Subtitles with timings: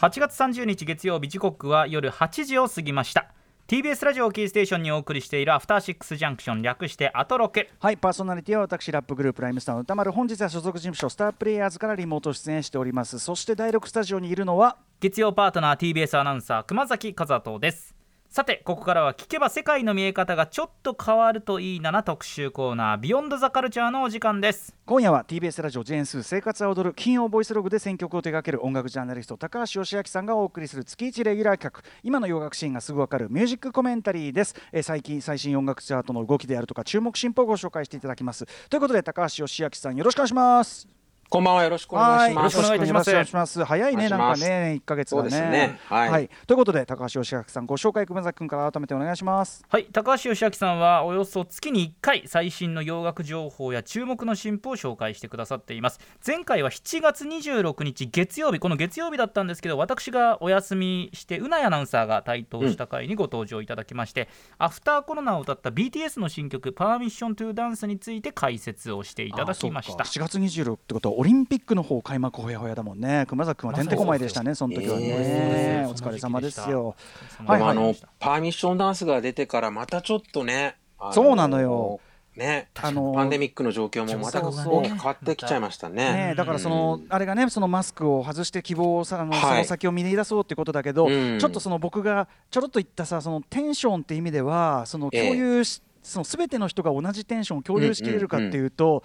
[0.00, 3.34] 8月30日月曜日時刻は夜8時を過ぎました。
[3.68, 10.10] TBS ラジオキーステーションにお送りしているアフターシックスジャンクション略してアトロケはいパーソナリティは私ラップグループライムスターの歌丸。
[10.10, 13.18] 本日は所属事務所スタープレイヤーズからリモート出演しております。
[13.18, 17.99] そして第6スタジオにいるのは月曜パートナー TBS アナウンサー熊崎和人です
[18.30, 24.72] さてここからは聞けば世界の見え方がちょっと変わるといいなな特集コーナービヨンドザカルチャーのお時間です。
[24.86, 31.82] 今夜は TBS ラジオジェーンスー生活は踊る金曜ボイスログで選曲を手掛ける音楽ジャーナリスト高橋義明さんがお送りする月1レギュラー企画。
[32.04, 38.46] 今の洋楽シーンがすぐわかるミュージックコメンタリーです、え最近最新音楽チャートの動きであるとか注目進歩をご紹介していただきます。
[38.68, 40.99] ということで高橋義明さんよろしくお願いします。
[41.30, 41.62] こんばんは。
[41.62, 42.56] よろしくお願いします。
[42.56, 43.62] よろしくお願いいたします。
[43.62, 44.08] 早いね。
[44.08, 45.30] なんかね1ヶ月はね。
[45.30, 45.78] そうですね。
[45.88, 46.28] はい。
[46.48, 49.64] ということで高橋義明さんご紹介熊崎君から改めてお願いします。
[49.68, 49.84] はい。
[49.92, 56.00] 高橋義明さんはおよそ月に1回最新の洋楽情報や注目の進歩を紹介してくださっています。
[56.26, 70.02] 前回は7月26日月曜日この月曜日だったんですけど私がお休みしてうなやアナウンサーが台頭した回にご登場いただきまして、アフターコロナを歌った BTS の新曲「パーミッショントゥダンスについて解説をしていただきました。
[70.02, 70.26] あそうか。
[70.26, 73.26] 7月26ってことはオリンピックの方開幕ほやほやだもんね。
[73.28, 76.96] 熊崎君はてんてこまいでしたねその時はね、えお疲れ様ですよ。
[77.36, 80.76] そはいあの、パーミッションダンスが出てからまたちょっとね、
[81.12, 82.00] そうなのよ。
[82.34, 86.28] ね、あのパンデミックの状況もまた大きく変わってきちゃいましたね。
[86.28, 89.40] ね、だからその、うんあれがねそのマスクを外して希望をさあの、はい。
[89.40, 91.38] その先を見出そうっていうことだけど、うん。
[91.38, 99.02] ちょっとその僕がちょろっと言ったさそのテンションって意味ではそのええ共有し、その全ての人が同じテンションを共有しきれるかっていうと、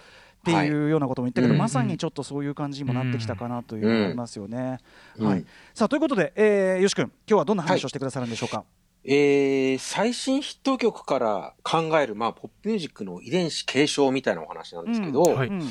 [0.52, 4.80] っていうようなことも言ったけど、はいまさにちょっとそういう感じにもなってきたかなというのがありますよね。
[5.20, 8.64] はいうん、さあということで、えー、よし君今日はどんな話をしてくださるんでしょうか？
[9.04, 15.48] えー最新ヒット曲から考える、まあ、ポップミュージックの遺伝子継承みたいなお話なんですけど、はい。
[15.48, 15.70] うん。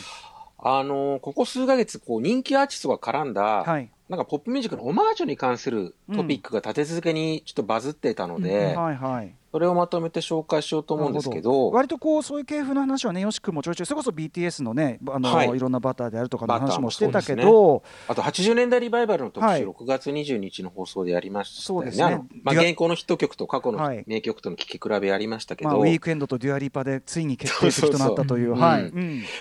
[0.67, 3.91] あのここ数ヶ月こう人気アーティストが絡んだ、はい。
[4.09, 9.35] なんかポップミュージックのオマージュに関するトピックが立て続けにちょっとバズっていたので、はいはい。
[9.55, 11.53] それをまとめて紹介しようと思うんですけど。
[11.53, 15.51] ほ割とこうそういう系譜の話はねよし君もちょいちょいそれこそ BTS のねあの、はい。
[15.57, 19.65] い、ろんなバターであるとかの話もしてたけど、あと80年代リバイバルの特集、はい。
[19.65, 21.93] 6月20日の放送でやりましたよね。
[21.93, 22.21] そうですね。
[22.43, 24.03] まあ、現行のヒット曲と過去のはい。
[24.09, 28.57] 名曲との聴き比べやりましたけど、まあ、ウィークエンドとデュアリパでついに決定的となったという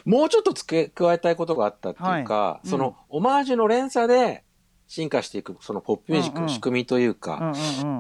[0.06, 2.68] もうちょっと付け加えたいことがあったっていうか、はい。
[2.68, 4.44] そのオマージュの連鎖で
[4.93, 7.51] 進化していくそのポップミュージックの仕組みというか、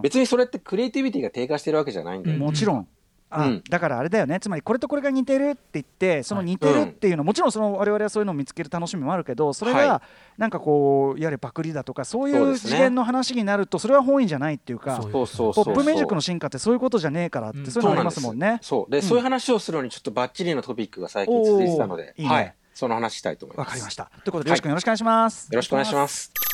[0.03, 2.87] 別にそれってクリエイティビティが低下してるわけじゃないんで、うん、もちろん。
[3.31, 3.63] あうん。
[3.67, 4.39] だからあれだよね。
[4.39, 10.01] つまりこれとこれが似てるって言ってその似てるっていうの、もちろんその我々はそういうのを見つける楽しみもあるけどそれがは
[10.37, 18.59] なんかこうやれパクリだとかそういう次元の話になるとそれは本意じゃないっていうかポップミュージックの進化ってそういうことじゃねえからって、うんそういうのありますもんね。
[18.61, 19.03] そうで、うん。
[19.03, 23.67] そういう話をするのにちょっとバッチリのトピックが最近続いてたので、いいねはい、その話したいと思います。
[23.67, 24.11] わかりました。
[24.23, 25.47] ということで、よろしくお願いします。
[25.51, 26.52] よろしくお願いします。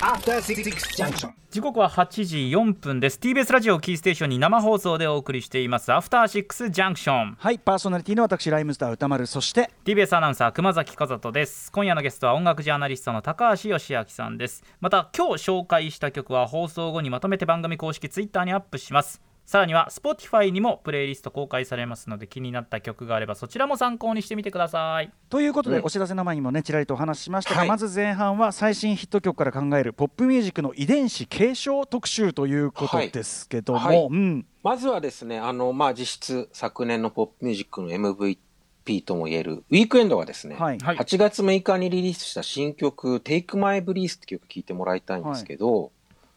[0.00, 0.64] After Six
[0.96, 1.30] Junction.
[1.50, 3.18] 時刻は8時4分です。
[3.22, 5.92] TBS ラジオキーステーションに生放送でお送りしています。
[5.92, 11.70] アフターシックスジャンクションはい、パーソナリティの私、ライムスター歌丸、そして、TBS アナウンサー熊崎和人です。
[11.72, 14.64] 今夜のゲストは音楽ジャーナリストの高橋義明さんです。
[14.80, 25.12] また今日紹介した曲は放送後にまとめて番組公式ツイッターにアップしますさらには Spotify にもプレイリスト公開されますので気になった曲があればそちらも参考にしてみてください。
[25.30, 25.84] ということで、うん。
[25.84, 27.68] お知らせの前にもね、ちらりとお話ししましたが、はい。
[27.68, 33.96] まず前半は最新ヒット曲から考えるポップミュージックの遺伝子継承特集ということですけども、はい。
[33.96, 40.96] はいうん、まずはですね、あの、まあ、実質昨年のポップミュージックの MVP とも言える、ウィークエンドがですね、はい、はい。
[40.96, 45.92] 8月6日にリリースした新曲、Take My Breath って曲聴いてもらいたいんですけど、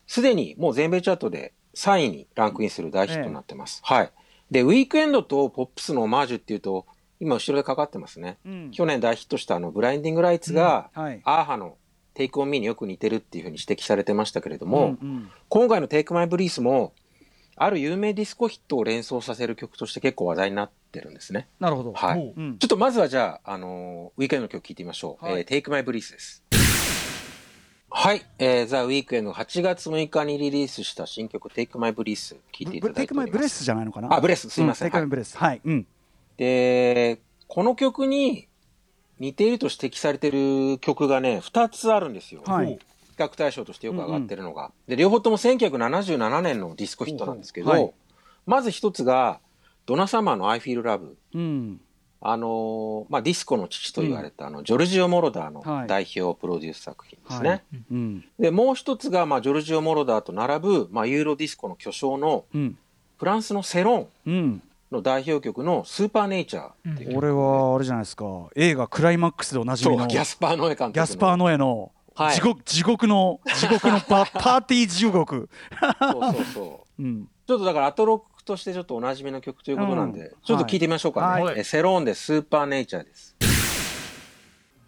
[0.05, 3.81] すで、にもう全米チャートで3位にランクインする大ヒットになってます。
[3.83, 4.11] はい。
[4.51, 6.85] で、 The Weeknd とポップスのオマージュっていうと、
[7.19, 8.37] 今後ろでかかってますね。
[8.45, 11.77] うん去年大ヒットしたあの、 Blinding Lights が、はい、 a-ha の
[12.15, 16.93] Take On Me によく似てるっていうふうに指摘されてましたけれども、うんうん今回の Take My Breath も、
[17.55, 21.49] ある有名ディスコヒットを連想させる曲として結構話題になってるんですね。
[21.59, 21.91] なるほど。
[21.93, 22.19] はい。
[22.19, 25.25] おううんちょっとまずはじゃあ、あのー The Weeknd の曲聴いてみましょう。
[25.25, 26.43] はいえー Take My Breath です。
[27.91, 28.25] はい。
[28.37, 32.89] えー、 The Weeknd 8月6日にリリースした新曲 Take My Breath 聴いていただいております。
[32.89, 34.13] ブ Take My Breath じゃないのかな？
[34.13, 34.87] あ、 Breath、すいません。
[34.87, 35.37] はい Take My Breath。
[35.37, 35.61] はい。
[35.63, 35.87] うん。
[36.37, 38.47] で、この曲に
[39.19, 42.41] 似ていると指摘されてる曲がね、2つあるんですよ。
[42.45, 42.79] はい
[43.17, 44.71] 比較対象としてよく上がってるのが。
[44.87, 47.93] で、両方とも1977年のディスコヒットなんですけど、はい
[48.45, 49.41] まず一つが、
[49.85, 51.15] ドナサマーの I Feel Love。
[51.33, 51.81] うん。
[52.21, 57.49] あのーまあ、ディスコの父と言われた、あのジョルジオ・モロダーのはい代表プロデュース作品ですね。
[57.49, 57.61] はい
[57.91, 58.25] うん。
[58.37, 62.77] でもう一つが、まあ、ジョルジオ・モロダーと並ぶ、まあ、ユーロディスコの巨匠のうん。
[63.17, 64.61] フランスのセロンうん。
[64.91, 68.25] の代表曲の「スーパーネイチャー」っていう曲これはあれじゃないですか
[68.55, 72.35] 映画「クライマックス」でおなじみのギャスパー・ノエ監督のギャスパー・ノエのはい。
[72.35, 75.49] 地獄地獄の地獄のパ パーティー地獄、
[75.99, 77.01] そうそうそう。
[77.01, 80.35] うん、ちょっとだからアトロックとしてちょっとおなじみの曲ということなんで、うん。
[80.43, 81.43] ちょっと聞いてみましょうかね。
[81.43, 81.59] はい。
[81.59, 83.35] えセローンでスーパーネイチャーです。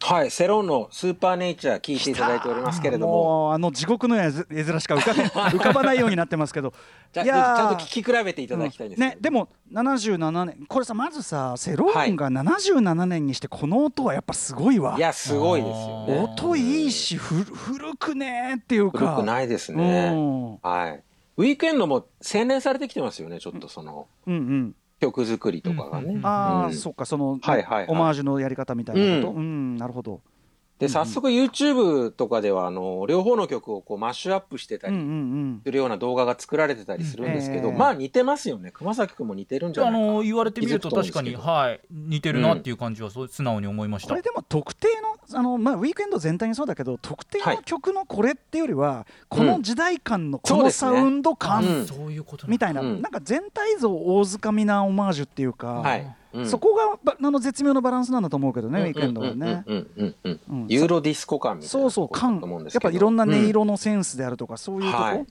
[0.04, 6.74] はい、セローンのスーパーネイチャー聞いていただいておりますけれども、あの地獄の 絵面しか浮かべ浮かばないようになってますけど。
[7.14, 7.56] じゃいやー。
[7.56, 10.66] ちゃんと聞き比べていただきたいんですけど、ね、でも77年。
[10.68, 16.20] これさまずさセローンが77年にしてこの音はやっぱすごいわ、いや、すごいですよね。
[16.20, 18.98] 音いいしふ古くねーっていうか。
[18.98, 20.10] 古くないですね。
[20.14, 20.58] うん。
[20.64, 21.04] はい。
[21.38, 24.76] ウィークエンドも洗練されてきてますよね、ちょっとそのうんうん。
[25.00, 26.14] 曲作りとかがね。
[26.14, 26.74] うんああ、うん。
[26.74, 27.86] そっかその、はいはいはい。
[27.88, 30.22] オマージュのやり方みたいなこと、ううんなるほど
[30.82, 35.62] で、早速 YouTube とかでは、あの、両方の曲をこうマッシュアップしてたうんうりん。
[35.64, 38.72] するような動画が作られてたりするんですけど、うんええまあ似てますよね。
[38.72, 40.04] 熊崎くんも似てるんじゃないかな。
[40.04, 44.10] あの言われてみると確かにはい似てるなっていう感じはそう素直に思いました。
[44.10, 47.58] これでも特定のあの、まあ、ウィークエンド全体にそうだけど特定はい。
[47.58, 51.86] の曲のこれっていうよりは、この時代感のこのサウンド感うん。
[51.88, 53.02] そういうことみたいな、うん。
[53.02, 56.16] なんか全体像大づかみなオマージュっていうか、はい。
[56.34, 56.48] うん。
[56.48, 59.64] そこがばあの絶妙なバランスなんだと思うけどね、ウィークエンドはね。
[60.68, 61.70] ユーロディスコ感みたいな。
[61.70, 62.40] そうそう感。
[62.40, 65.26] と思うんですやっぱいろんな音色のセンスであるとか、そういうとこ、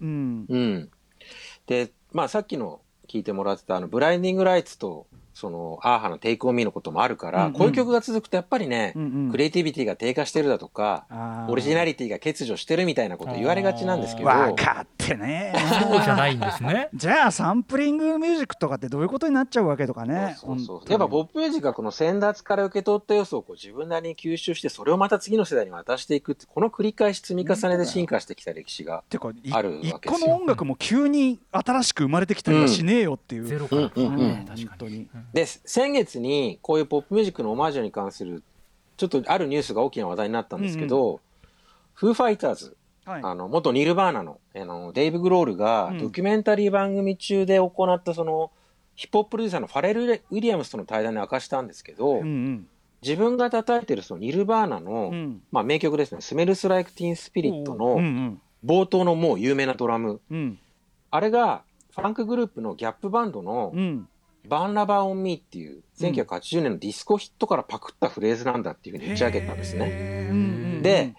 [1.66, 5.06] でまあさっきの聞いてもらってたあのブラインディングライツと
[5.40, 7.52] そのアーハのテイクオンミーのこともあるから、うんうん。
[7.54, 9.30] こういう曲が続くとやっぱりね、うんうん。
[9.30, 11.06] クリエイティビティが低下してるだとか
[11.48, 14.28] オリジナリティが欠如してるみたいなこと言われがちなんですけど。
[14.28, 15.54] 分かってね。
[15.82, 16.90] そうじゃないんですね。
[16.94, 20.36] じゃあサンプリングミュージックとかってどういうことになっちゃうわけとかね。
[20.38, 29.02] そうそうやっぱポップミュージックがこの先達から受け取った要素をこう自分なりに吸収してそれをまた次の世代に渡していくってこの繰り返し積み重ねで進化してきた歴史が
[29.52, 34.66] あるわけですよ一個の音楽も急に新しく生まれてきたりはしねえよっていう、ゼロからうんうんうん確かに。
[34.66, 38.42] 本当にで先月にこういうポップミュージックのオマージュに関する
[38.96, 41.20] ちょっとあるニュースが大きな話題になったんですけど、
[41.94, 43.20] フーファイターズはい。
[43.24, 45.98] あの元ニルバーナのあのデイブ・グロールがうん。
[45.98, 48.50] ドキュメンタリー番組中で行ったその
[48.94, 52.68] ヒップホッププロデューサーのファレル・ウィリアムスとの対談で明かしたんですけど、うんうん。
[53.02, 55.42] 自分が叩いてるそのニルバーナの、うん。
[55.50, 58.40] まあ、名曲ですね「スメルス・ライク・ティーン・スピリット」うんうのん。
[58.64, 60.20] 冒頭のもう有名なドラム。
[60.30, 60.58] うん。
[61.10, 61.62] あれが
[61.94, 64.08] ファンクグループのギャップバンドのうん
[64.46, 70.80] 「バーン・ラバー・オン・ミー」っていう1980年のディスコヒットからパクったフレーズなんだっていうふうに打ち明けたんですね。
[70.82, 71.14] で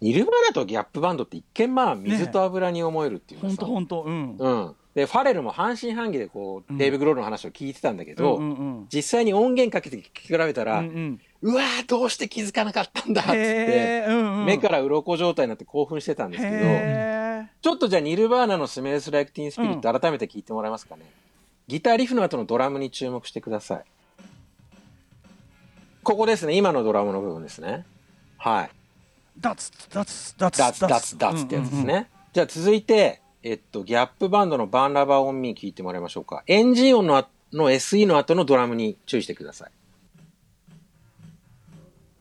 [0.00, 3.56] ニルバーナとギャップバンドって一見まあ水と油に思えるっていうかさ。
[3.64, 4.36] 本当本当うん。
[4.36, 11.20] うん、でファレルも半信半疑でこう、うんデイブ・グロールの話を聞いてたんだけど、うんうんうん実際に音源かけて聞き比べたら、ううん。
[11.42, 14.46] うんわーどうして気づかなかったんだっつって、うんうん。
[14.46, 21.02] 目から鱗状態になって興奮してたんですけどへちょっとじゃあニルバーナのスメルス・ライク・ティーン・スピリット改めて聞いてもらえますかね、
[21.72, 23.84] ギターリフの後のドラムに注目してください。
[26.02, 26.54] ここですね。
[26.54, 27.86] 今のドラムの部分ですね。
[28.36, 28.66] はい。
[28.66, 28.68] ー
[29.40, 32.10] ダツダツダツダツダツダツってやつですね。
[32.34, 36.42] じゃあ続いて、えっと、ギャップバンドのバーンラバーオンミー聞いてもらいましょうか。
[36.46, 39.70] エンジン音のあの SE の後のドラムに注意してください。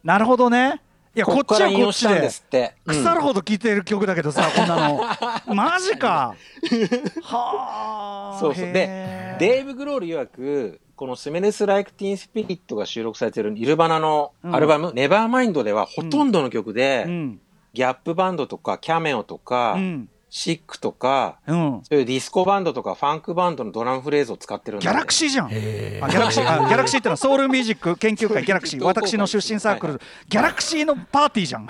[0.05, 0.81] なるほどね
[1.13, 2.75] いやこっちはこっちで。
[2.85, 5.53] 腐るほど聴いてる曲だけどさ こんなの。
[5.53, 6.35] マジか。
[7.21, 8.71] はあそうそう。
[8.71, 17.41] で、デイブ・グロール曰く、このスメルス・ライク・ティーン・スピリットが収録されているニルバナのアルバム、ネバーマインドではほとんどの曲で、うん。
[17.73, 21.81] ギャップバンドとかキャメオとか、うんシックとか、うん。
[21.83, 25.47] そういうディスコバンドとかファンクバンドのドラムフレーズを使ってるんだってギャラクシーじゃん。
[25.47, 26.43] あギャラクシー。
[26.43, 26.99] あギャラクシー。
[26.99, 28.83] ってのはソウルミュージック研究会ギャラクシー。
[28.83, 31.67] 私の出身サークル、はいギャラクシーのパーティーじゃん。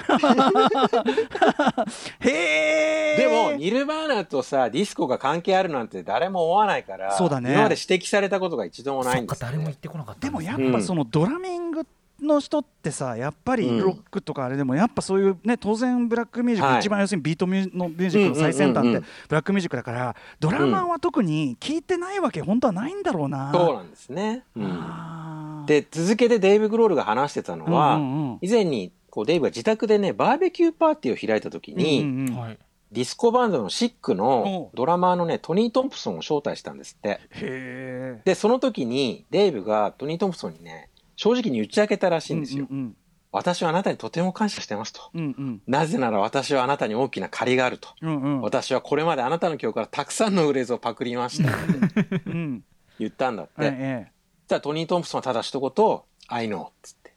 [2.19, 7.53] へえでも、ニルバーナとさ、ディスコが関係あるなんて誰も思わないから、そうだね。
[7.53, 11.87] 今まで指摘されたことが一度もないそっかんですよね、誰も言ってこなかったでもやっぱそのドラミング
[12.21, 13.79] の人ってさやっぱりうん。
[13.79, 16.79] ロックとかあれでもやっぱそういうね当然ブラックミュージック、はい。
[16.79, 23.51] 一番要するにビートミュのミュージックの最先端ってブラックミュージックだからドラマーは特に聞いてないわけ本当はないんだろうな。
[23.53, 24.43] そうなんですね。
[24.55, 25.65] うん。
[25.65, 28.37] で、続けてデイブ・グロールが話してたのは、うんうんうん。
[28.41, 32.35] 以前にこうデイブが自宅でね、バーベキューパーティーを開いた時に、うんうんうん。
[32.37, 32.57] はい。
[32.91, 38.19] ディスコバンドのシックのおドラマーのね、トニー・トンプソンを招待したんですって。
[38.25, 40.89] で、その時にデイブがトニー・トンプソンにね、
[41.21, 42.65] 正直に打ち明けたらしいんですよ。
[42.69, 42.95] うん
[43.33, 45.01] 私はあなたにとても感謝してますと。
[45.13, 47.89] うんうんなぜなら私はあなたに大きな借りがあると。
[48.01, 51.49] うんうん私はこれまであなたの曲からたくさんのフレーズをパクりました。
[52.25, 52.63] うん
[52.97, 53.51] 言ったんだって。
[53.57, 54.11] ええ
[54.47, 57.13] じゃあトニー・トンプソンはただ一言、I know っつって。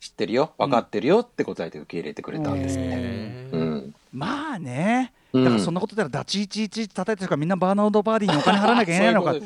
[0.00, 0.52] 知ってるよ？
[0.58, 2.86] 分かってるよって答えて受け入れてくれたんですって。
[2.88, 3.94] へーうん。
[4.12, 5.12] まあね。
[5.32, 9.32] うんだからそんなことでダチイチイチ叩いてるからみんなバーナードバーディーにお金払わなきゃいけないのか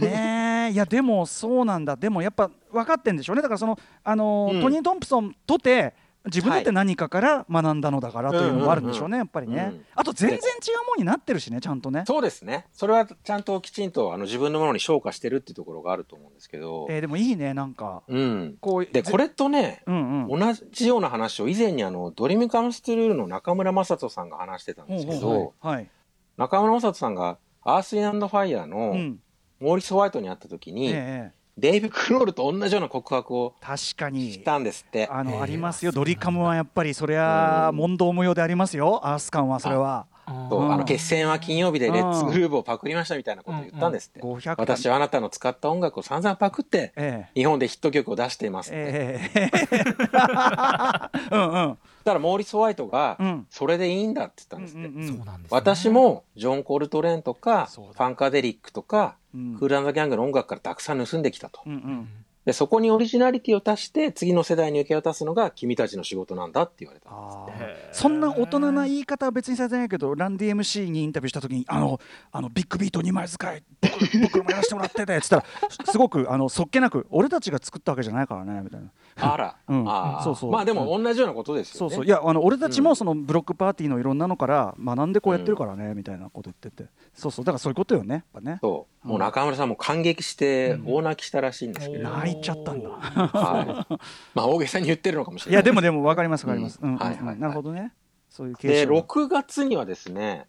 [0.00, 1.96] ねいやでもそうなんだ。
[1.96, 3.42] でもやっぱ分かってんでしょうね。
[3.42, 4.62] だからその、あのーうん。
[4.62, 5.94] トニー・トンプソンとて
[6.26, 12.66] 自分だって何かから学んだのだからというのもあるんでしょうね、やっぱりね、うんあと全然違うものになってるしねちゃんとね、そうですね。
[12.72, 16.86] それはちゃんときちんとあの自分のものに昇華してるっていうところがあると思うんですけど。
[16.88, 18.02] えーでもいいねなんか。
[18.08, 18.56] うん。
[18.60, 20.40] こうで、これとね、うんうん。
[20.40, 25.90] 同じような話を以前にあの、ドリームカムストゥルーの中村雅人さんが話してたんですけど、はい。
[26.38, 29.18] 中村雅人さんがアース・インファイヤーうのん
[29.64, 34.32] モーリス・ホワイトに会った時えに、えデイブ・クロールと同じような告白を確かに。
[34.32, 35.08] したんですって。
[35.10, 35.92] あのありますよ。
[35.92, 37.76] ドリカムはやっぱりそりゃうん。
[37.76, 39.00] 問答無用でありますよ。
[39.06, 40.06] アース感はそれは。
[40.26, 44.20] あの決戦は金曜日でレッツグルーブをパクりましたみたいなことを言ったんですって。
[44.20, 47.38] 500私はあなたの使った音楽を散々パクって、ええ。
[47.38, 48.78] 日本でヒット曲を出していますって。
[48.78, 49.50] ええ。
[51.30, 51.78] うんうん。
[52.04, 53.46] だからモーリス・ホワイトがう、ん。
[53.48, 54.86] それでいいんだって言ったんですって。
[54.88, 55.56] うんうんそうなんですね。
[55.56, 61.60] 私もジョン・コルトレーンとか、ファンカデリックとか、うんクールギャングの音楽からたくさん盗んできたと。
[61.66, 62.08] うんうん
[62.44, 67.10] で、そこにオリジナリティを足して、次の世代に受け渡すのが君たちの仕事なんだって言われた。
[67.10, 72.00] んですそんな大人な言い方は別にされてないけどランディ MC にインタビューした時にあの
[72.32, 75.44] あのビッグビート2枚使い僕僕らもやらせてもらっててっつったら
[75.90, 78.90] すごくあのそっけなく俺たちが作ったわけじゃないからねみたいな。
[79.16, 79.88] あら、うん。
[79.88, 80.24] あー。
[80.24, 80.50] そうそう。
[80.50, 81.78] まあでも同じようなことですよね。
[81.78, 82.04] そうそう。
[82.04, 86.88] いやあの俺たちもそのブロックパーティーのいろんなのから学んでこうやってるからね、みたいなこと言ってて。
[87.14, 87.44] そうそう。
[87.44, 88.58] だからそういうことよねやっぱね。
[88.60, 89.08] そう。
[89.08, 92.88] もう中村さんも感激して大泣きしたらしいんですけれども、泣いちゃったんだ。
[92.90, 93.94] はい、
[94.34, 95.54] まあ大げさに言ってるのかもしれない。
[95.54, 97.92] いやでもでも分かります分かります、はいなるほどね。
[98.30, 100.46] そういうで、形式6月にはですね、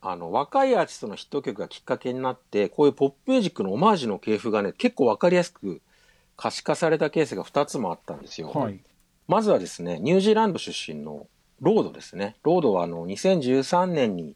[0.00, 5.80] あの、若いアーティストのヒット曲がきっかけになって、こういうポップミュージックのオマージュの系譜がね、結構わかりやすく
[6.36, 8.48] 可視化されたケースが2つもあったんですよ。
[8.48, 8.80] はい。
[9.28, 11.28] まずはですね、ニュージーランド出身の
[11.60, 12.34] ロードですね。
[12.42, 14.34] ロードはあの、2013年に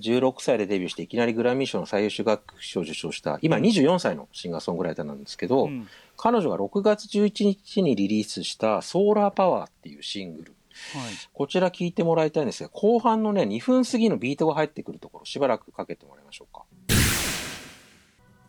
[0.00, 5.88] 16歳でデビューしていきなりグラミー賞の最優秀楽曲賞を受賞した、今24歳のシンガーソングライターなんですけど、うん。
[6.16, 10.54] 彼女が6月11日にリリースしたソーラーパワーっていうシングル。
[10.94, 11.12] はい。
[11.32, 16.64] こちら聞いてもらいたいんですが、後半のね、2分過ぎのビートが入ってくるところ、しばらくかけてもらいましょうか。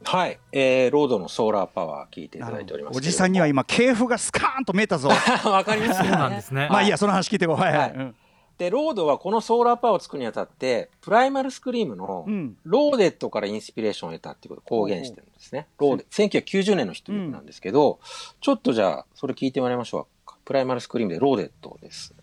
[0.03, 0.39] はい。
[0.51, 5.09] えー、ロードのソーラーパワー聞いていただいておりますおじさんには今系譜がスカーンと見えたぞ。
[5.43, 5.51] 今。
[5.51, 5.99] わかります？
[6.01, 6.67] そうなんですね。
[6.71, 7.93] まあいいやその話聞いてこうはいははいい。
[7.93, 8.15] うん
[8.61, 15.65] で、ロードはこのソーラーパワーを作るにあたって、プライマルスクリームのうんローデッドからインスピレーションを得たっていうことを公言してるんですね。
[15.79, 17.99] ローデッド1990年のヒット曲なんですけど、
[18.39, 20.37] ちょっとじゃあ、それ聞いてもらいましょうか。
[20.45, 22.13] プライマルスクリームでローデッドです。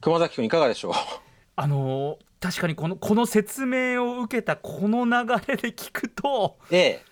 [0.00, 0.92] 熊崎くんいかがでしょう？
[1.56, 5.12] あのー確かにこのこの説明を受けたこの流
[5.46, 7.02] れで聞くとえ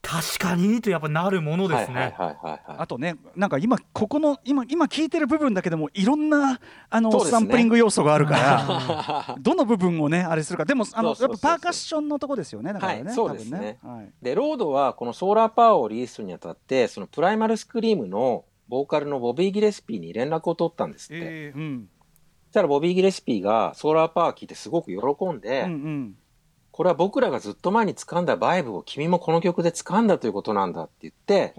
[0.00, 1.68] 確かにとやっぱなるものえ。
[1.68, 1.94] ですね。
[1.94, 2.76] はいはいはいはい、はい。
[2.78, 21.24] あとねなんか今ここの今今聞いてる部分だけでもいろんなあの、ねサンプリング要素があるから どの部分をねあれするかでもあのやっぱパーカッションのとこですよねだからね、はいそうですねねはいで、ロードはこのソーラーパワーをリリースするにあたって、そのプライマルスクリームのボーカルのボビー・ギレスピーに連絡を取ったんですって。
[21.24, 21.88] えーうん
[22.48, 26.14] そしたらボビー・ギレスピーがソーラーパワー聞いてすごく喜んで、うんうん
[26.78, 31.52] これは僕らがずっと前に掴んだバイブを君もこの曲で掴んだということなんだって言って、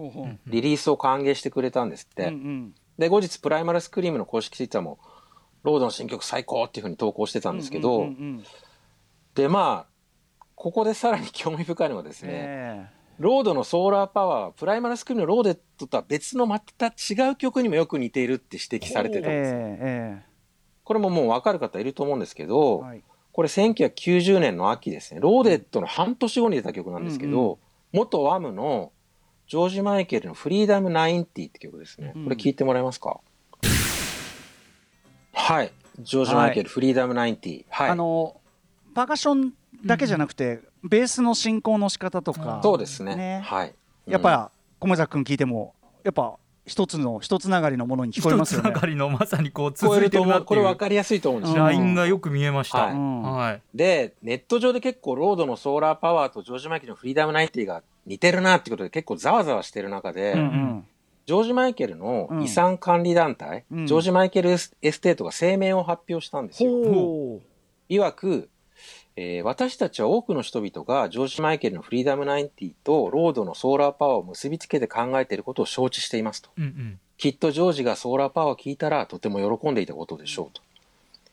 [0.46, 2.28] リリースを歓迎してくれたんですって。
[2.28, 2.74] うんうん。
[2.96, 4.98] で、後日プライマルスクリームの公式ツイッターも、
[5.62, 8.08] ロードの新曲最高っていうふうに投稿してたんですけど、
[9.34, 12.86] で、まあ、ここでさらに興味深いのがですね、え。
[13.18, 20.30] ロードのソーラーパワーは、プライマルスクリームのローデッドとは別のまた違う曲にもよく似ているって指摘されてえたんです
[20.82, 27.58] これももう分かる方いると思うんですけど、えはいこれ1990年の秋ですね、ローデットの半年後に出た曲なんですけど、うんう
[27.92, 28.92] 元ワムの
[29.48, 32.12] ジョージ・マイケルのフリーダム90って曲ですね。
[32.14, 33.20] うんこれ聞いてもらえますか、
[35.32, 35.72] はい。
[35.98, 37.64] ジョージ・マイケル、フリーダム90。
[37.68, 37.90] はい。
[37.90, 38.40] あの
[38.94, 39.52] パーカッション
[39.84, 43.16] だけじゃなくて、ベースの進行の仕方とかそうですね。
[43.16, 43.74] ねはい。
[44.06, 50.32] やっぱ熊崎君聞いてもやっぱ一つの一つながりのものに聞こえ一つますよねながりのまさにこう続いると思う。
[50.32, 51.62] てるなっていうこれ分かりやすいと思うんですよ。
[51.62, 52.86] うんラインがよく見えました。
[52.86, 53.62] はい。
[53.74, 60.86] で、ネット上で結構ロードのソーラーパワーとジョージ・マイケルのフリーダム90が似てるなってことで結構ざわざわしてる中で、うんうん
[61.26, 66.70] ジョージ・マイケルのうん遺産管理団体、うんジョージ・マイケルエステートが声明を発表したんですよ。
[66.70, 67.40] ほ
[67.88, 68.48] いわく、
[69.16, 76.50] えー私たちは多くの人々がジョージ・マイケルのフリーダム90とロードのソーラーパワーを結びつけて考えていることを承知していますと。
[76.56, 77.00] うんうん。
[77.16, 80.62] きっとジョージがソーラーパワーを聞いたらとても喜んでいたことでしょうと。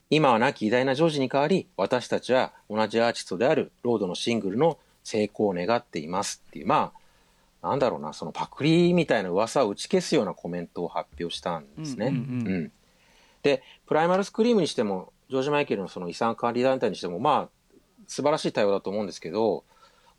[0.09, 6.91] 今は亡き偉大なジョージに代わり、私たちは同じアーティストであるロードのシングルの成功を願っていますっていう、ま
[7.61, 12.07] あ、なんだろうな、そのパクリみたいな噂を打ち消すようなコメントを発表したんですね。
[12.07, 12.71] うんうんうん
[13.43, 17.56] で、プライマルスクリームにしても、ジョージ・マイケルのその遺産管理団体にしても、まあ、
[18.07, 19.63] 素晴らしい対応だと思うんですけど、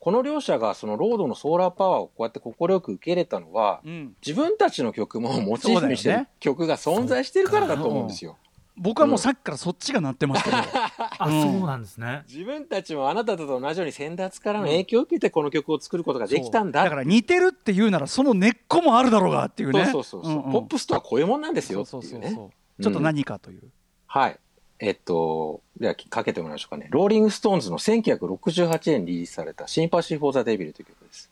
[0.01, 4.15] この両者がそのロードのソーラーパワーをこうやって快く受け入れたのは、うん。
[4.25, 8.37] 自分たちの曲もモチーフにしてるそうだよね曲が存在してるからだと思うんですよ。
[8.81, 10.57] 僕はもうさっきからそっちが鳴ってますけど、
[11.19, 11.43] あ、うん。
[11.43, 12.23] そうなんですね。
[12.29, 16.81] 自分たちもあなたと同じように先達からの影響を受けてこの曲を作ることができたんだ。
[16.81, 16.85] そう。
[16.87, 19.87] だから似てるっていうならその根っこもあるだろうがっていうね。
[19.87, 22.07] そうそうそうそう、んんポップスとはこういうもんなんですよっていうね。
[22.09, 23.65] そうそうそうちょっと何かという、
[24.07, 24.39] はい。
[24.81, 26.87] えっと、ではかけてもらいましょうかね。
[26.91, 31.31] ローリング・ストーンズの1968年にリリースされたシンパシー・フォー・ザ・デビルという曲です。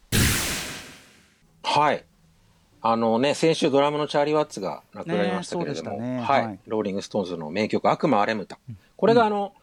[1.62, 2.04] はい。
[2.82, 8.58] あのね、先週ドラムのチャーリー・ワッツが亡くなりましたけれども、ねねはい、はいローリング・ストーンズの名曲、悪魔を憐れむ歌。
[8.96, 9.54] これがあの、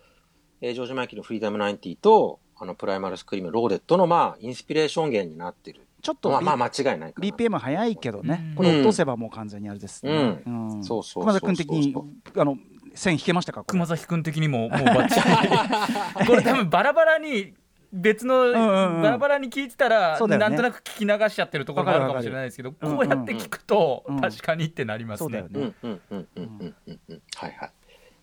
[0.61, 5.81] えージョージ・マイケルのフリーダム90と、あの、プライマル・スクリーム、ローデッドの、まあ、インスピレーション源になってる。
[6.01, 7.27] ちょっとまあ、まあ、間違いないかな。
[7.27, 11.95] BPM 早いけどね、うんこれ落とせばもう完全にあれですね、うんそうそうそうそう熊崎君的に
[12.35, 12.57] あの
[12.93, 13.63] 線引けましたか？
[13.63, 16.25] 熊崎君的にももうバッチリ。
[16.27, 17.53] これ多分バラバラに
[17.91, 25.41] 別のバラバラに聞いてたら、なんとなく聞き流しちゃってるところもあるかもしれないですけどこうやって聞くと、確かにってなりますね。
[25.41, 25.67] そうだよ。
[25.67, 26.75] ね、うんうんうんうんうん。
[26.87, 27.71] うんうんはいはい。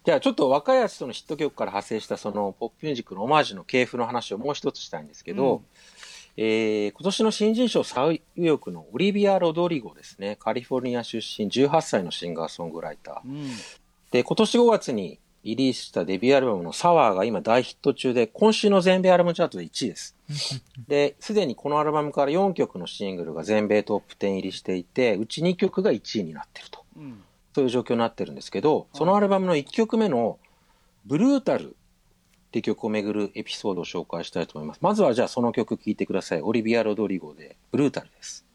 [0.05, 5.65] じゃあちょっと若いやつとのヒット曲から派生したそのポップミュージックのオマージュの系譜の話をもう一つしたいんですけど、うん。
[6.37, 10.37] えー今年の新人賞最有力のオリビア・ロドリゴですね。
[10.37, 13.29] カリフォルニア出身18歳のシンガーソングライター。
[13.29, 13.51] うん
[14.11, 20.17] で、今年5月にリリースしたデビューアルバムのサワーが今大ヒット中で、今週の全米アルバムチャートで1位です。
[20.89, 26.85] で、すでにこのアルバムから4曲のシングルが全米トップ10入りしていて、うち2曲が1位になってると。
[26.97, 27.23] うん
[27.55, 30.39] そういう状況になってるんですけど、そのアルバムの1曲目の、
[31.05, 34.81] ブルータルって曲をめぐるエピソードを紹介したいと思います。
[34.83, 36.43] まずはじゃあその曲聴いてください。
[36.43, 38.47] オリビア・ロドリゴで、ブルータルです。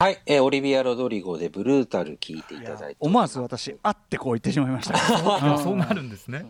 [0.00, 2.96] はい、えーオリビア・ロドリゴでブルータル聴いていただいて。
[3.00, 6.46] 思わず私あってこう言ってしまいました あそうなるんですね。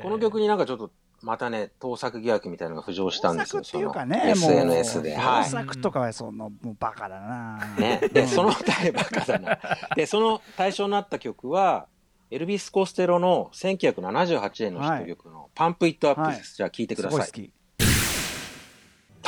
[0.00, 3.62] この曲になんかちょっと、またね、盗作疑惑みたいなのが浮上したんですよ。
[3.62, 5.16] 盗作っていうかそねの SNS で。
[5.16, 5.44] もうはい。
[5.46, 9.58] 盗作とかはそんなもうバカだな、ね、で、 その対バカだな。
[9.96, 11.88] で、その対象になった曲は、
[12.30, 16.56] エルビス・コステロの1978年のヒット曲のパンプ・イット・アップです。
[16.56, 17.50] じゃあ聴いてください。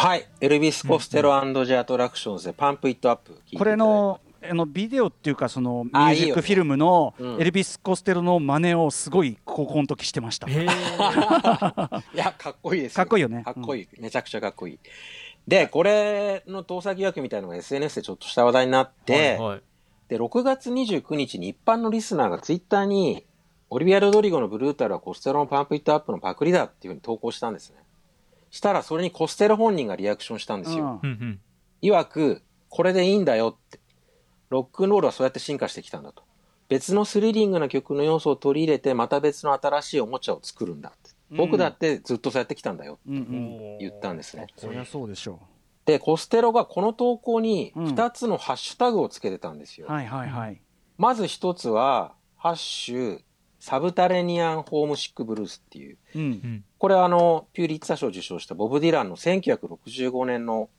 [0.01, 0.27] はい。
[0.41, 1.31] エルビス・コステロ・
[1.66, 3.39] ジ・アトラクションズでパンプ・イット・アップ。
[3.55, 10.55] これのあのビデオっていうかそのミュージックフィルムのうんエルビス・コステロの真似をすごい高校の時してました、 い
[12.15, 13.89] や、かっこいいですかっこいいよねかっこいい。
[13.99, 14.79] めちゃくちゃかっこいい。
[15.47, 19.39] で、これの盗作疑惑みたいなのが SNS でちょっとした話題になって、
[20.09, 23.27] で、6月29日に一般のリスナーがツイッターに、
[23.69, 27.77] オリビア・ロドリゴのブルータルはコステロのパンプ・イット・アップのパクリだっていうふうに投稿したんですね。
[28.51, 31.01] したらそれにコステロ本人がリアクションしたんですよ。
[31.03, 31.41] うんうんうん
[31.83, 33.81] 曰く、これでいいんだよって。
[34.51, 36.25] ロックンロールはそうやって進化してきたんだと。
[36.69, 41.11] 別のスリリングな曲の要素を取り入れて、また別の新しいおもちゃを作るんだって。
[41.31, 44.49] 僕だってずっとそうやってきたんだよってうんうん言ったんですね。
[44.57, 45.41] そりゃそうでしょ
[45.87, 49.87] で、コステロがこの投稿にうん2つのハッシュタグをつけてたんですよ。
[49.89, 50.61] うはいはいはい
[50.99, 53.21] まず1つは、ハッシュ、
[53.61, 55.99] サブタレニアン・ホームシック・ブルースっていう。
[56.16, 60.70] うんうんこれはあの、ピューリッツァ賞を受賞したボブ・ディランの1965年の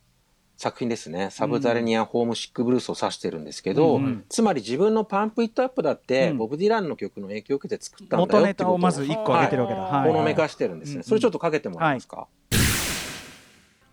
[0.57, 1.29] 作品ですね。
[1.29, 10.97] サブタレニアン・ホームシック・ブルースを指してるんですけど、うんうんつまり自分のパンプ・イット・アップだって、うんボブ・ディランの曲の影響を受けて作ったんだ元よってことをネタをまず1個上げてるわけだ、はいはいほのめかしてるんですね。
[10.97, 12.27] うんそれちょっとかけてもらえますか、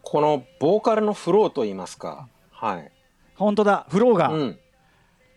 [0.02, 2.28] このボーカルのフローといいますか。
[2.50, 2.90] はい。
[3.36, 4.58] 本当だフローが、うん。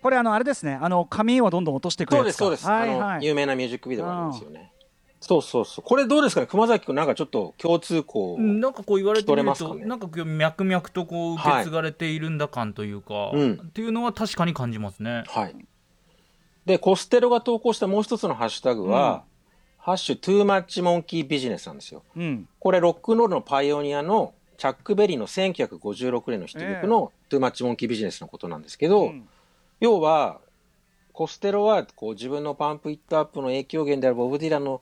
[0.02, 2.68] これあのあれですねあの髪をどんどん落としていくそうです、そうです。
[2.68, 4.72] あの、はいはい有名なミュージックビデオがあるんですよね。
[5.20, 5.86] そうそうそう。
[5.86, 6.48] これどうですかね？
[6.48, 8.38] 熊崎君なんかちょっと共通項。
[8.40, 9.86] なんかこう言われてみる聞き取れますと、かね？
[9.86, 15.24] なんかこう脈々とこう受け継がれているんだ感というか、うんっていうのは確かに感じますね。
[15.28, 15.56] はい。
[16.66, 19.24] で、コステロが投稿したもう一つのハッシュタグは、
[19.78, 22.02] ハッシュ Too Much Monkey Business なんですよ。
[22.16, 29.28] うんこれロックンロールのパイオニアのチャック・ベリーの1956年のヒット曲の Too Much Monkey Business のことなんですけど、うん
[29.82, 30.40] 要は、
[31.12, 34.82] コステロはこう自分の Pump It Up の影響源であるボブ・ディランの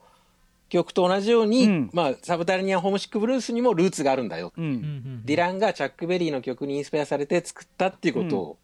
[0.67, 4.53] 曲と同じように、うんまあ、 Subterranean Homesick Blues にもルーツがあるんだよ。
[4.55, 8.57] うんうんうんディランがチャック・ベリーの曲にインスパイアされて作ったっていうことを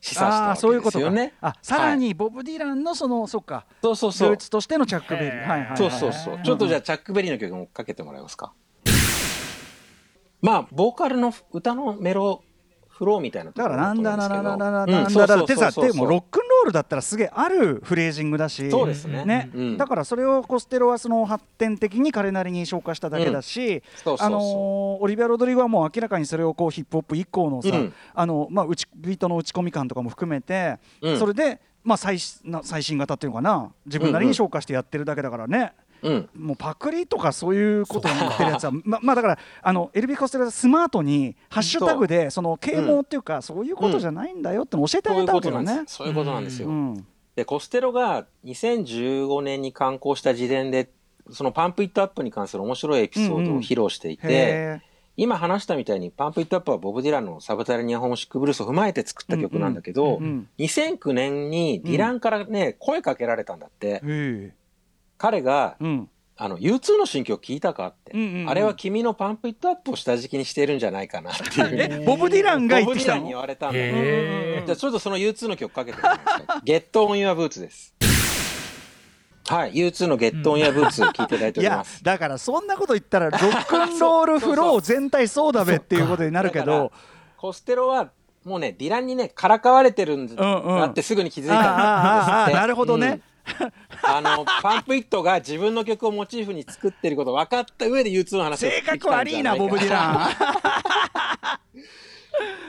[0.00, 1.34] 示唆したああわけそういうことかですよね。
[1.40, 6.40] あさらにボブ・ディランのそのそっかそうそうそうルーツとしてのチャック・ベリーはいはいはいそうそうそう。
[6.44, 8.52] ちょっとじゃあ、チャック・ベリーの曲もかけてもらえますか。
[10.40, 12.44] まあ、ボーカルの歌のメロ、
[12.98, 14.90] フローみたいなだからなんだなななななうん。
[14.90, 18.68] ななんだだってさでもロックンロールだったらすげえあるフレージングだし。
[18.72, 19.24] そうですね。
[19.24, 19.50] ね。
[19.54, 19.76] うん。
[19.76, 23.84] だからそれをコステロはその発展的に彼なりに消化しただけだし、
[24.18, 27.94] あのーオリビア・ロドリゴはもう明らかにそれをこうヒップホップ以降のさ、うん。
[28.14, 31.18] あのまあ、打ちビートの打ち込み感とかも含めて、うん。
[31.20, 33.70] それで、まあ、最最新型っていうのかな。
[33.86, 36.28] 自分なりに消化してやってるだけだからね、うん。
[36.34, 45.84] もうパクリとかそういうことに言ってるやつはままあだからあのエルビス・コステロはスマートにハッシュタグでその啓蒙っていうか、そういうことじゃないんだよっての教えてあげたわけだね。
[45.86, 46.68] そういうことなんですよ。
[46.68, 47.06] うん
[47.38, 50.90] で、コステロが2015年に刊行した自伝で、
[51.30, 54.80] その Pump It Up に関する面白いエピソードを披露していて、へ
[55.16, 64.00] 今話したみたいに Pump It Up はボブ・ディランの Subterranean Homesick Blues を踏まえて作った曲なんだけど、うんうん2009年にディランからね、声かけられたんだって。
[65.18, 65.84] 彼が、え。
[65.84, 66.10] うん。
[66.40, 71.98] あの、U2 の新曲聞いたかって、うんうんうんあれは君の Pump It Up を下敷きにしてるんじゃないかなっていう。
[72.00, 73.22] えボブディランが言ボブ・ってきたの？
[73.22, 76.66] ディランに言われたんだじゃあちょっとその U2 の曲かけてみてください。
[76.66, 77.92] Get on your boots です。
[79.48, 82.04] はい、U2 の Get on your boots 聞いていただいていやおります。
[82.04, 86.92] だからそんなこと言ったらロックンロールフロー全体そうだべっていうことになるけど
[87.36, 88.10] コステロは
[88.44, 92.60] もうね、ディランにね、からかわれてるんだうんうんってすぐに気づいたんあああああですって。
[92.60, 93.22] なるほどね、うん
[94.02, 100.28] あの、パンプイットが自分の曲をモチーフに作ってること分かった上で U2 の話を性格悪いなボブ・ディラン。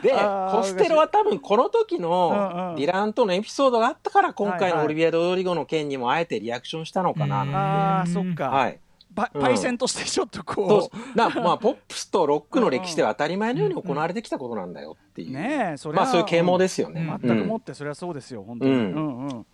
[0.01, 2.09] で、コステロは多分この時うんうん。
[2.09, 7.41] のディランとのエピソードがあったから今回のオリビア・ドドリゴの件にもあえてリアクションしたのかな。
[7.41, 8.79] ああそっか、はい。
[9.15, 9.41] パうん。
[9.41, 11.17] パイセンとしてちょっとこそう。
[11.17, 15.29] なまあポップスとロックの歴史では当たり前のように行われてきたことなんだよっていう。
[15.29, 17.29] う、ねえそれはまあそういう啓蒙ですよね、うん。
[17.29, 19.45] 全くもうんってそれはそうですよ本当に、ううんん、うんうん。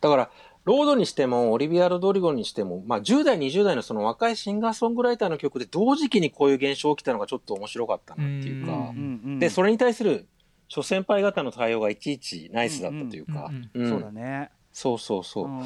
[0.00, 0.30] だから
[0.64, 10.26] ロードにしてもオリビア・ロドリゴにしても、まあ、10代20代のその若いシンガーソングライターの曲で同時期にこういう現象起きたのがちょっと面白かったなっていうか、うんうんうんでそれに対する
[10.68, 13.82] 諸先輩方の対応がいちいちナイスだったというか、うん。
[13.82, 13.88] うん。
[13.88, 15.64] そうだね、そうそうそう、うん。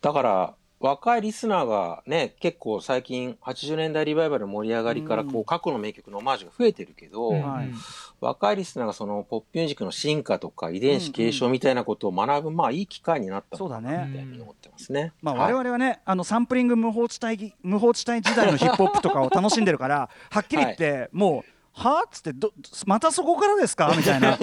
[0.00, 7.42] だから若いリスナーがね結構最近80年代リバイバルの盛り上がりからこう過去の名曲のオマージュが増えてるけど、うん。
[7.42, 7.70] はい。
[8.20, 14.08] 若いリスナーがそのポップミュージックの進化とか遺伝子継承みたいなことを学ぶ、まあいい機会になったのかなそうだね。
[14.12, 15.12] みたいに思ってますね。
[15.22, 15.52] まあ、はい。
[15.52, 22.52] 我々はね、あのサンプリング無法地帯無法地帯時代のヒップホップとかを楽しんでるから はっきり言って、もうはっつってど
[22.86, 23.94] またそこからですか？
[23.96, 24.36] みたいな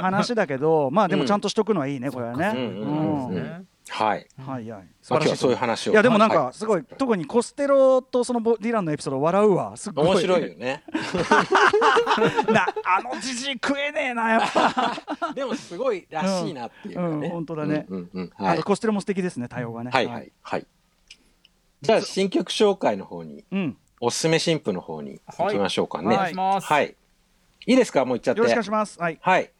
[0.00, 2.52] 話だけどまあでもちゃんとしとくのはいいねこれはね。
[2.54, 2.58] うん。
[2.58, 3.26] うん。
[3.28, 3.34] うん。
[3.34, 4.26] ねはい。
[4.38, 5.92] はいはい素まあ、今日はそういうい話を。
[5.92, 10.84] いやでもなんはかすごい、特にコステロとそのボディランのエピソード笑うわすっごい面白いよね。
[12.52, 17.06] なあのじじい食えねえなやっぱ、でもすごいらしいなっていうかね。
[17.06, 20.66] うんうん本当だねうんうんうんはいあとコステロも素敵ですね対応がねはいはいはい。
[21.82, 26.14] じゃあ新曲紹介の方に、うんおすすめ新婦の方に行きましょうかね。
[26.14, 26.94] お願いしますはい。
[27.66, 28.04] いいですか？
[28.04, 28.38] もう行っちゃって。
[28.40, 29.50] よろしくお願いしますはいはい。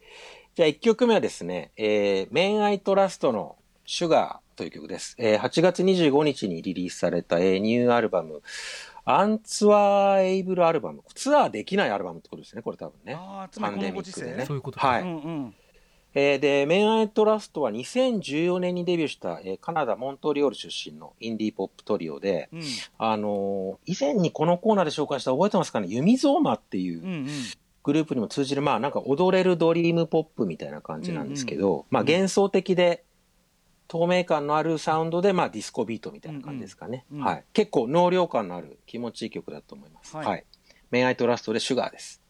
[0.55, 5.15] じゃあ1曲目はですね、えー、メンアイトラストのシュガーという曲です。
[5.19, 8.41] えー、8月25日にリリースされた、えー、ニューアルバム、
[9.05, 11.01] アンツアーエイブルアルバム。
[11.13, 13.13] ツアーできないアルバムってことですね、これ多分ね。
[13.15, 14.45] あーつまりこのご時世ね。
[14.45, 15.01] そういうことはい。
[15.03, 15.55] うんうん。
[16.17, 22.61] えーで、メンアイトラストは2014年にデビューした、えーカナダ・モントリオール出身のインディーポップトリオで、うん。
[22.97, 25.87] あのー以前にこのコーナーで紹介した覚えてますかね？
[25.89, 27.27] Yumi Zouma っていううんうん。
[27.83, 33.03] グループにも通じる、まあなんか踊れるドリームポップみたいな感じなんですけど、まあ幻想的で
[33.87, 37.05] 透明感のあるサウンドで、まあディスコビートみたいな感じですかね。
[37.11, 37.43] うんうんはい。
[37.53, 40.15] 結構納涼感のある気持ちいい曲だと思います。
[40.15, 40.43] ははいい。
[40.91, 42.21] Men I Trust で Sugar です。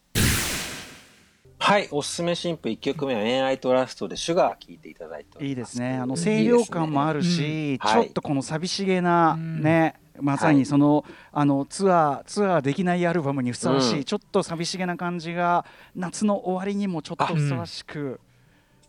[1.57, 1.87] はい。
[1.91, 5.43] おすすめ新譜1曲目は Men I Trust で Sugar 聴いていただいて。
[5.43, 5.95] いいですね。
[5.95, 15.65] あの清涼感もあるし、うんちょっとこの寂しげな、うんね、まさにその、あのツアーツアーできないアルバムにふさわしい、うんちょっと寂しげな感じが
[15.95, 18.19] 夏の終わりにもちょっとふさわしく、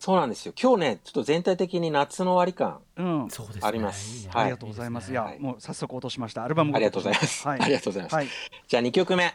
[0.07, 0.53] そうなんですよ。
[0.57, 3.29] 今日ね、ちょっと全体的に夏の終わり感うん。
[3.29, 5.11] そうですねありますいいねはいありがとうございます。
[5.11, 6.45] いや、はいもう早速落としました。
[6.45, 7.43] アルバムありがとうございます。
[7.45, 7.59] はい。
[7.59, 8.15] ありがとうございます。
[8.15, 8.27] はい。
[8.69, 9.33] じゃあ2曲目。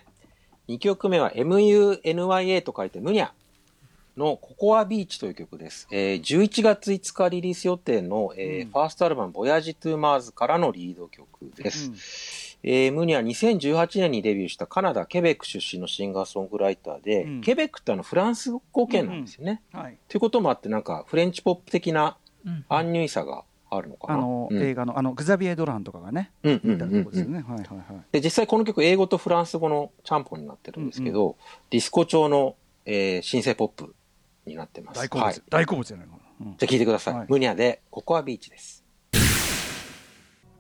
[0.69, 3.33] 2曲目は MUNYA と書いてムニャ
[4.17, 5.89] のココアビーチという曲です。
[5.91, 12.52] えー11月5日リリース予定の、えーうんファーストアルバム Voyage to Mars からのリード曲です。
[12.64, 19.62] えームニャは2018年にデビューしたカナダ・ケベック出身のシンガーソングライターで、うんケベックってあのフランス語圏なんですよね。
[19.75, 19.98] うんはい。
[20.09, 24.14] ということもあってなんかフレンチポップ的なうんアンニュイさがあるのかな。
[24.14, 27.44] あの、うん映画のあのグザビエ・ドランとかがね、うんうん見たとこですよね。
[27.46, 27.85] はいはいはい。
[28.12, 31.37] で実際この曲英語とフランス語のちゃんぽんになってるんですけど、
[31.70, 33.94] ディスコ調の、えー、シンセポップ
[34.46, 35.01] になってます。
[35.01, 36.18] 大好物、はい、じ大好物じゃないかな。
[36.40, 37.14] うんゃあ聴いてください。
[37.14, 38.82] はいムニャでココアビーチです。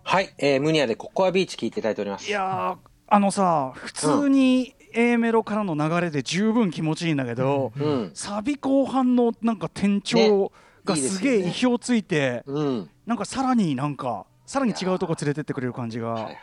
[0.04, 2.28] はい、えー、ムニャでココアビーチ聴いていただいております。
[2.28, 8.10] いやーあのさ普通に A メロからの流れで十分気持ちいいんだけど、うん。
[8.14, 10.52] サビ後半のなんか転調
[10.84, 12.90] がすげえ意表ついて、うん。
[13.06, 16.36] なんかさらになんかさらに違うとこ連れてってくれる感じがはいはい。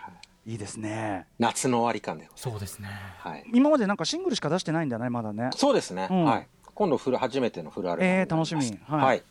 [0.46, 1.28] いいですね。
[1.38, 2.90] 夏の終わり感でそうですね。
[3.20, 3.44] はい。
[3.54, 5.50] 今までなんかシングルしか出してないんだねまだね。
[5.56, 6.08] そうですね。
[6.10, 6.48] うんはい。
[6.74, 8.56] 今度フル初めてのフルアルバムになります。
[8.56, 8.98] えー楽しみは。
[9.06, 9.22] はいい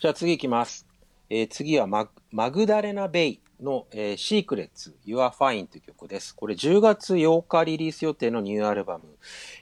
[0.00, 0.86] じゃあ次いきます。
[1.30, 6.34] えー次はママグダレナ・ベイの、えー、シークレッツ Your Fine という曲です。
[6.34, 9.04] これ10月8日リリース予定のニューアルバム、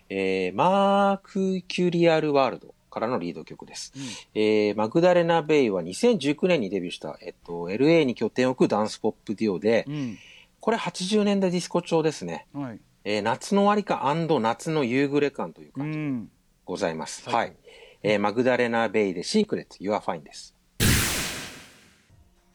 [0.09, 3.93] えー、マーク・キュリアル・ワールドからのリード曲です。
[4.35, 10.19] えー、マグダレナ・ベイは2019年にデビューした、えっと、LA に拠点を置くダンスポップデュオで、うん
[10.61, 12.47] これ80年代ディスコ調ですね。
[12.53, 16.31] はいえー夏の終わり感夏の夕暮れ感というう感じでん
[16.65, 17.23] ございます。
[17.23, 17.57] 最高はい。
[18.03, 20.58] えーマグダレナ・ベイでシークレッツ Your Fine です。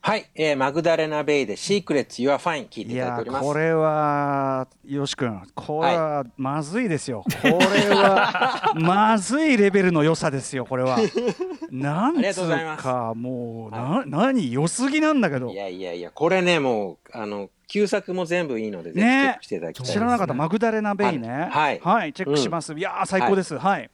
[0.06, 0.30] はい。
[0.36, 3.46] えーマグダレナ・ベイでシークレッツ Your Fine 聞いていただいております。
[3.46, 5.42] これはよし君。
[5.56, 7.52] これはまずいですよ、これ
[7.88, 10.98] は まずいレベルの良さですよこれは。
[11.72, 15.50] なんつうかもうな何良すぎなんだけど。
[15.50, 15.56] い。
[15.56, 20.34] やいやいや、これね、もう、あの、旧作も全部いいので、ぜひチェねックしていただきたいです、知らなかった。
[20.34, 21.48] Magdalena Bay ね。
[21.50, 21.80] はい。
[22.12, 23.58] チェックします、いやー最高です。
[23.58, 23.90] はい、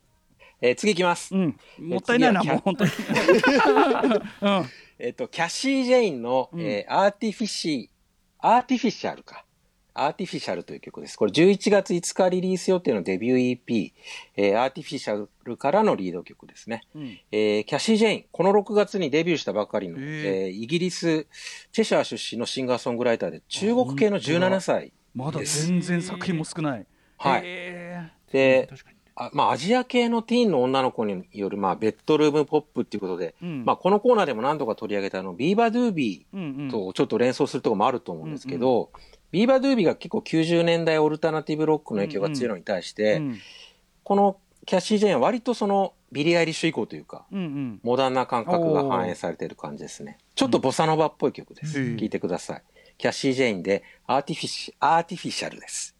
[0.59, 1.35] えー次いきます。
[1.35, 1.55] うん。
[1.79, 2.91] もったいないなもう本当に。
[4.41, 4.65] うん
[4.99, 9.45] えっ、と、キャシー・ジェインの、うんえー Artifici、Artificial か。
[9.93, 11.17] Artificial という曲です。
[11.17, 13.91] これ11月5日リリース予定のデビュー EP、
[14.37, 16.83] えー Artificial からのリード曲ですね。
[16.95, 21.27] うんえーキャシー・ジェイン、この6月にデビューしたばかりの、えーイギリス、
[21.71, 25.67] チェシャー出身のシンガーソングライターで、中国系の17歳まだです。
[25.67, 26.85] 全然作品も少ない
[27.17, 38.91] はいへで、確かにあまあ、アジア系のティーンの女の子による、まあ、ベッドルームポップっていうことで、ーうんまあ、このコーナーでも何度か取り上げたあの、ビーバードゥービうんうんーとちょっと連想するところもあると思うんですけど、
[39.31, 43.39] ビーバードゥービーが結構90年代オルタナティブロックの影響が強いのに対して、うん
[44.03, 50.17] このキャッシー・ジェインは割とその、ビリー・アイリッシュ以降というか、うんうんモダンな感覚が反映されている感じですね。
[50.35, 51.79] ちょっとボサノバっぽい曲です。
[51.79, 52.63] うん聴いてください。
[52.97, 55.95] キャッシー・ジェインで Artifici Artificial です。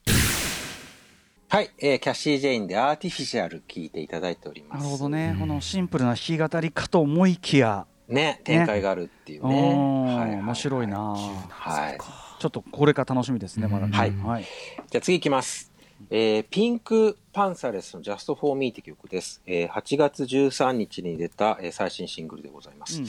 [1.52, 4.84] はい、えーキャッシー・ジェインで Artificial 聴いていただいております。
[4.84, 9.60] なるほどね、このシンプルな弾き語りかと思いきや、ね、展開があるっていうね。
[9.60, 11.16] うんはい面白いな、
[11.50, 11.98] はい。
[12.40, 13.98] ちょっとこれから楽しみですね、まだね。
[13.98, 14.46] はいはい、
[14.92, 15.69] じゃあ次いきます。
[16.10, 19.42] えー PinkPantheress の Just for Me って曲です。
[19.46, 23.00] えー8月13日に出た、えー最新シングルでございます。
[23.00, 23.08] うん。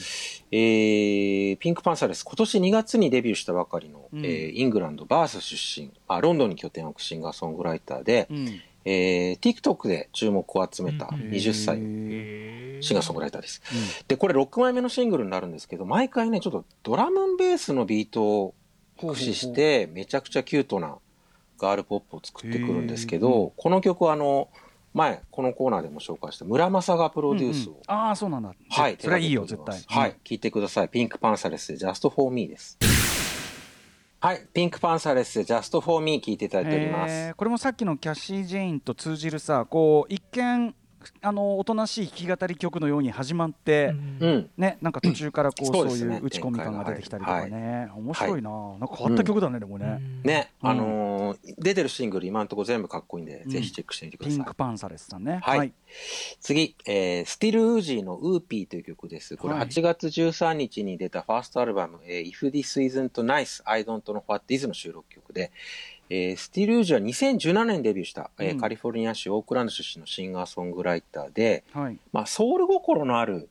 [0.50, 4.24] えーピンクパンサレス、今年2月にデビューしたばかりの、うん。
[4.24, 8.60] えーイングランド、バース出身、あロンドンに拠点を置くシンガーソングライターで、うん。
[8.84, 11.30] えー TikTok で注目を集めたうん。
[11.30, 11.78] 20歳
[12.82, 13.62] シンガーソングライターです。
[14.08, 18.54] で、これ6枚目のシングルになるんですけど、毎回ね、ちょっとドラムンベースのビートを
[18.98, 20.96] 駆使して、めちゃくちゃキュートな
[21.60, 24.48] ガールポップを作ってくるんですけど、この曲はあの、
[24.94, 27.76] 前、このコーナーでも紹介した村正がプロデュースを、うん。
[27.76, 29.84] うんああそうなんだ、はい、それはいいよ手絶対。
[29.86, 30.88] はい、聞いてください。
[30.88, 32.78] ピンクパンサレスで Just for Me です。
[34.22, 37.12] はい、 PinkPantheress で Just for Me 聞いていただいております。
[37.12, 37.34] えー。
[37.34, 40.74] これもさっきのキャッシー・ジェインと通じるさこう一見
[41.22, 44.50] あのおとなしい弾き語り曲のように始まって、うん。
[44.56, 46.16] ね、なんか途中からこう、そうそうですね。
[46.16, 50.68] いう打ち込み感が出てきたりとかね、面白いな、なんか変わった曲だね、でもね、ね、うん。
[50.68, 53.50] あのー出てるシングル今のところ全部かっこいいんで、うん。
[53.50, 54.36] ぜひチェックしてみてください。
[54.36, 55.40] PinkPantheress さんね。
[55.42, 55.72] はい。
[56.40, 59.36] 次、えー、 Still Woozy の Woopie という曲です。
[59.36, 59.68] これはい。
[59.68, 65.52] 8月13日に出たファーストアルバム、えー If This Isn't Nice, I Don't Know What Is の収録曲で、
[66.10, 71.96] えースティル・ウージーは2017年にデビューした、えーうんカリフォルニア州オークランド出身のシンガーソングライターで、はい。
[72.12, 73.48] まあ、ソウル心のある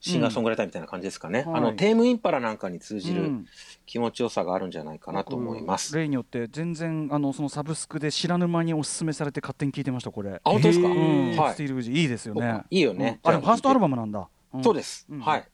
[0.00, 1.44] シンガーソングライターみたいな感じですかね。
[1.46, 3.46] うんはいあの、 Tame Impala なんかに通じるうん
[3.86, 5.96] 気持ちよさがあるんじゃないかなと思います。
[5.96, 10.34] 例によって全然あのそのサブスクで知らぬ間におすすめされて勝手に聞いてましたこれ。
[10.44, 10.88] あ本当ですか？
[10.88, 12.60] うんはい Still Woozy いいですよね。
[12.70, 14.20] いいよねうんあれファーストアルバムなんだ。
[14.20, 15.06] んそうです。
[15.10, 15.44] うんはい。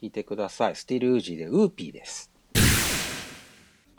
[0.00, 0.76] 聞いてください。
[0.76, 2.29] Still Woozy で Woopie です。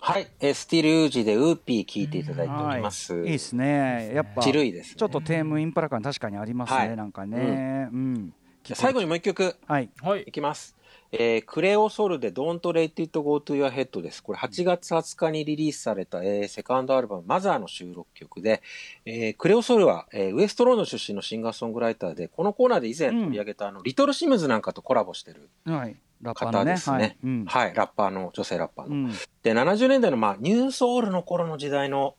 [0.03, 0.27] はい。
[0.39, 3.13] えー Still Woozy で Woopie 聞いていただいております。
[3.13, 4.11] はい、いいですね。
[4.15, 6.77] やっぱちるいですねちょっと Tame Impala 感確かにありますね。
[6.79, 7.87] はいなんかね。
[7.93, 8.33] うん。
[8.63, 9.91] じゃあ最後にもう一曲はい。
[10.01, 10.75] はいいきます。
[11.11, 14.23] えー Cleo Sol で Don't Let It Go To Your Head です。
[14.23, 18.63] これ8月20日にリリースされた、えーセカンドアルバムマザーの収録曲で、
[19.05, 25.95] えー Cleo Sol は、えーウエストロンドン出身のシンガーソングライターで、このコーナーで以前取り上げた、あの Little Simz なんかとコラボしてるはい。
[26.21, 26.71] ラッパーのね。
[26.71, 26.97] 方ですね。
[26.97, 27.17] はい。
[27.23, 27.45] うん。
[27.45, 28.95] はい、ラッパーの、女性ラッパーの。
[28.95, 29.11] うん
[29.43, 32.15] で、70年代の、まあ、ニューソウルの頃の時代の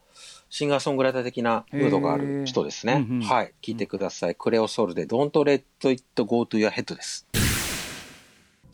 [0.51, 2.95] シンガーソングライター的なムードがある人ですね。
[2.95, 3.55] へーうんうんはい。
[3.63, 4.35] 聞いてください。
[4.35, 7.27] クレオソウルで Don't Let It Go To Your Head です。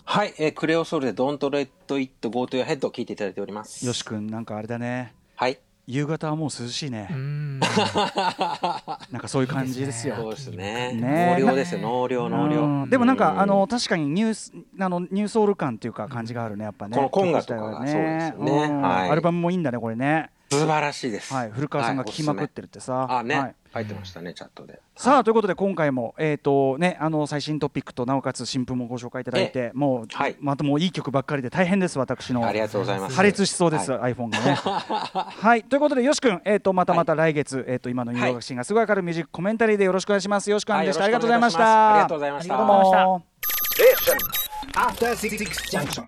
[0.05, 0.35] はい。
[0.39, 1.69] えークレオソウルで Don't Let
[2.01, 3.87] It Go To Your Head 聞いていただいております。
[3.87, 5.15] よし君なんかあれだね。
[5.37, 5.61] はい。
[5.91, 7.09] 夕方はもう涼しいね。
[7.11, 7.61] うん
[9.11, 10.17] なんかそういう感じですよ。
[10.17, 10.93] そうですね。
[10.93, 11.81] ね納涼ですよ。
[11.81, 12.91] 納涼、納う涼ん。
[12.91, 16.97] でもなんか、うんあの確かにニュースあのニューソウル感っていうか感じがあるねやっぱね。
[16.97, 20.29] このコンガとかそうですよねアルバムもいいんだねこれね。
[20.51, 21.33] 素晴らしいです。
[21.33, 23.07] はい、古川さんがはい聞きまくってるってさ。
[23.11, 24.81] あね、はい書いてましたねチャットで。
[24.97, 33.17] さあということで今回も、えーとね、あの最新トピックとなおかつ新聞もご紹介いただいてもう、はいまたもういい曲ばっかりで大変です私のありがとうございます。
[33.17, 34.55] 破裂しそうです、はい iPhone がね。
[34.55, 40.49] はい ということでよし君、えー、とまたまた来月、えー、と今のニューヨークシーンがすごい明るいミュージックコメンタリーでよろしくお願いします。
[40.49, 41.91] よろしくお願いでした、はいありがとうございました。
[41.91, 43.25] ありがとうございましたどうも
[44.75, 45.37] After Six
[45.71, 46.07] Junction.